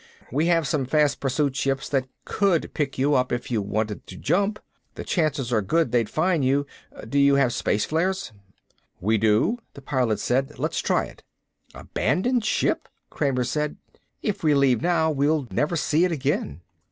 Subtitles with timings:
[0.31, 4.17] "We have some fast pursuit ships that could pick you up if you wanted to
[4.17, 4.57] jump.
[4.95, 6.65] The chances are good they'd find you.
[7.07, 8.31] Do you have space flares?"
[8.99, 10.57] "We do," the Pilot said.
[10.57, 11.21] "Let's try it."
[11.75, 13.77] "Abandon ship?" Kramer said.
[14.23, 16.61] "If we leave now we'll never see it again."